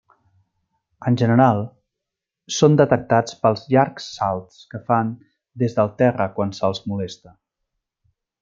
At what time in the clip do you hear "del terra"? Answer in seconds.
5.81-6.31